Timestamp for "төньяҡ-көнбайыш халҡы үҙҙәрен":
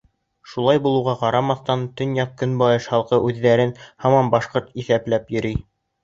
1.99-3.73